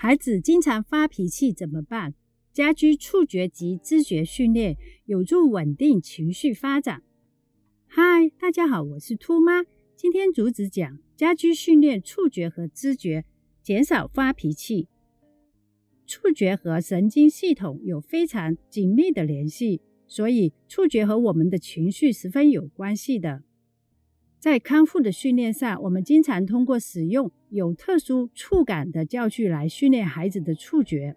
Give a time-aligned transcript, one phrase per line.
[0.00, 2.14] 孩子经常发脾气怎么办？
[2.52, 7.02] 家居触觉及知觉训练有助稳定情绪发展。
[7.88, 9.64] 嗨，大家好，我是兔妈。
[9.96, 13.24] 今天主旨讲家居训练触觉和知觉，
[13.60, 14.86] 减少发脾气。
[16.06, 23.42] 触觉和神经系统有非常紧密的联系，所以触觉和我们的情绪十分有关系的。
[24.40, 31.16] 在康复的训练上，我们经常通过使用有特殊触感的教具来训练孩子的触觉。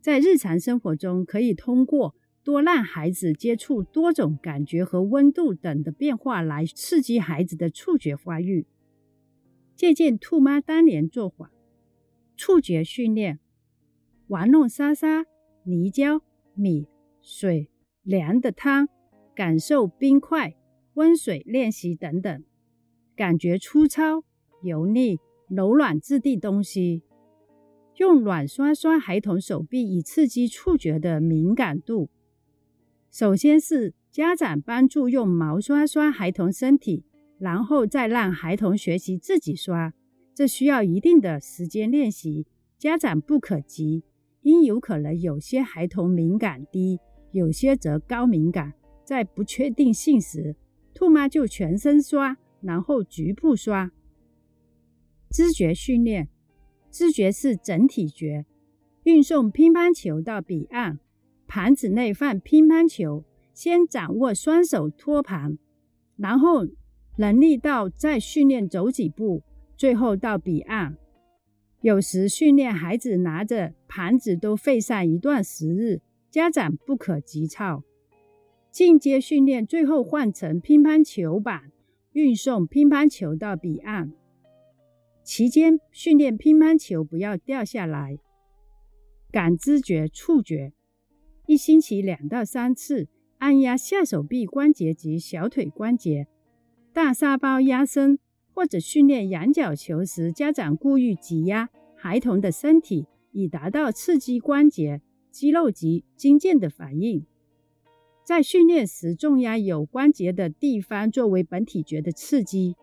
[0.00, 8.66] 在日常生活中，可以通过多让孩子接触多种感觉和温度等的变化来刺激孩子的触觉发育。
[9.76, 11.52] 借鉴兔妈当年做法，
[12.36, 13.40] 触觉训练：
[14.28, 15.26] 玩弄沙沙、
[15.64, 16.22] 泥胶、
[16.54, 16.88] 米、
[17.20, 17.68] 水、
[18.02, 18.88] 凉的汤，
[19.34, 20.56] 感受冰块。
[20.94, 22.44] 温水练习等等，
[23.16, 24.24] 感觉粗糙、
[24.62, 25.18] 油腻、
[25.48, 27.02] 柔软质地东西，
[27.96, 32.10] 用软刷刷孩童手臂以刺激触觉的敏感度。
[33.10, 37.04] 首先是家长帮助用毛刷刷孩童身体，
[37.38, 39.94] 然后再让孩童学习自己刷，
[40.34, 42.46] 这需要一定的时间练习。
[42.78, 44.02] 家长不可急，
[44.40, 46.98] 因有可能有些孩童敏感低，
[47.30, 48.72] 有些则高敏感，
[49.04, 50.56] 在不确定性时。
[50.94, 53.90] 兔妈就全身刷，然后局部刷。
[55.30, 56.28] 知觉训练，
[56.90, 58.44] 知觉是整体觉。
[59.04, 61.00] 运送乒乓球到彼岸，
[61.46, 65.58] 盘子内放乒乓球，先掌握双手托盘，
[66.16, 66.66] 然后
[67.16, 69.42] 能力到再训练走几步，
[69.76, 70.96] 最后到彼岸。
[71.80, 77.82] 有时训练孩子拿着盘子都费上一段时日，家长不可急躁。
[78.72, 81.70] 进阶训练，最后换成乒乓球板，
[82.12, 84.14] 运送乒乓球到彼岸。
[85.22, 88.16] 期间训练乒乓球不要掉下来。
[89.30, 90.72] 感知觉、触觉，
[91.46, 96.26] 一星期两到三次，按压下手臂关节及小腿关节。
[96.94, 98.18] 大沙包压身，
[98.54, 107.26] 或者训练仰角球时，家长故意挤压孩童的身体，以达到刺激关节、肌肉及筋腱的反应。
[108.24, 112.76] 在训练时，重压有关节的地方作为本体觉的刺激，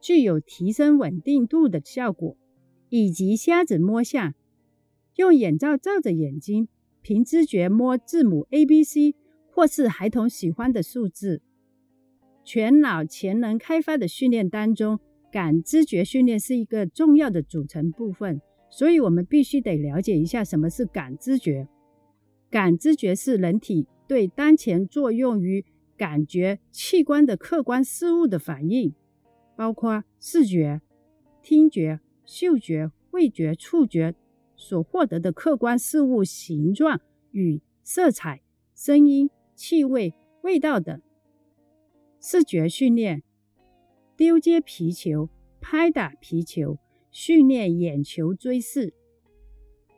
[0.00, 2.36] 具有提升稳定度的效果。
[2.94, 4.34] 以及瞎子摸象，
[5.16, 6.68] 用眼罩罩着眼睛，
[7.00, 9.14] 凭知觉摸字母 A、B、C，
[9.50, 11.40] 或是孩童喜欢的数字。
[12.44, 15.00] 全脑潜能开发的训练当中，
[15.32, 18.42] 感知觉训练是一个重要的组成部分。
[18.68, 21.66] 所以，我们必须得了解一下什么是感知觉。
[22.50, 23.86] 感知觉是人体。
[24.12, 25.64] 对当前作用于
[25.96, 28.94] 感觉器官的客观事物的反应，
[29.56, 30.82] 包括视觉、
[31.40, 34.14] 听觉、嗅觉、味觉、触觉
[34.54, 38.42] 所获得的客观事物形状与色彩、
[38.74, 40.12] 声音、气味、
[40.42, 41.00] 味道等。
[42.20, 43.22] 视觉训练：
[44.14, 46.76] 丢接皮球、拍打皮球，
[47.10, 48.92] 训练眼球追视。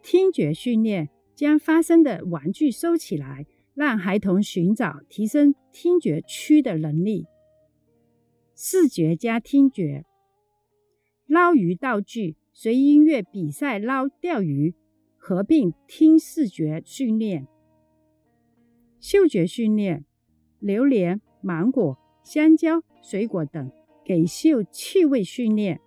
[0.04, 3.44] 听觉训练：将发声的玩具收起来。
[3.74, 7.26] 让孩童寻找提升听觉区的能力。
[8.54, 10.04] 视觉加听觉，
[11.26, 14.74] 捞鱼道具随音乐比赛捞钓鱼，
[15.16, 17.48] 合并听视觉训练。
[19.00, 20.04] 嗅觉训练，
[20.60, 23.72] 榴莲、芒果、香蕉、水果等
[24.04, 25.80] 给嗅气味训练。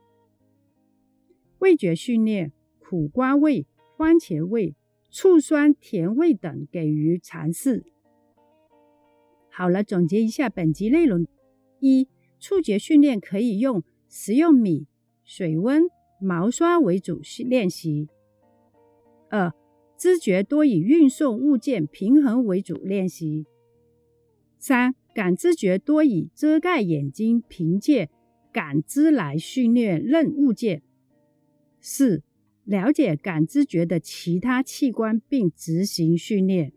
[1.59, 3.65] 味觉训练，苦瓜味、
[3.97, 4.75] 番茄味。
[5.19, 7.83] 醋酸甜味等给予尝试。
[9.49, 11.25] 好了，总结一下本集内容：
[11.79, 12.07] 一、
[12.39, 14.85] 触觉训练可以用食用米、
[15.23, 15.85] 水温、
[16.21, 18.07] 毛刷为主训练习；
[19.31, 19.51] 二、
[19.97, 23.43] 知觉多以运送物件平衡为主练习；
[24.59, 28.11] 三、感知觉多以遮盖眼睛，凭借
[28.53, 30.81] 感知来训练认物件；
[31.81, 32.21] 四。
[32.67, 36.73] 了解感知觉的其他器官，并执行训练。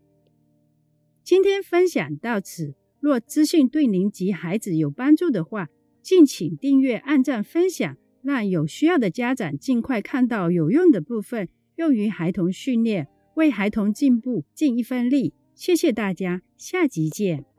[1.21, 2.73] 今天分享到此。
[3.01, 5.69] 若资讯对您及孩子有帮助的话，
[6.01, 15.33] 敬请订阅、按赞、分享，让有需要的家长尽快看到有用的部分，用于孩童训练，为孩童进步尽一份力。
[15.55, 17.50] 谢谢大家，下集见。